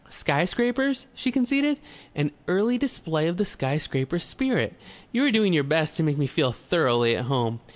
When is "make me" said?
6.01-6.25